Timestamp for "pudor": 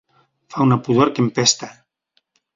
0.87-1.13